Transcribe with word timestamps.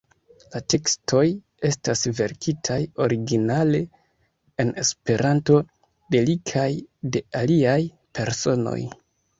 La 0.53 0.59
tekstoj 0.73 1.25
estas 1.69 2.01
verkitaj 2.21 2.79
originale 3.07 3.83
en 4.65 4.75
Esperanto 4.87 5.63
de 6.17 6.27
li 6.31 6.39
kaj 6.55 6.69
de 7.17 7.27
aliaj 7.45 7.79
personoj. 8.19 8.79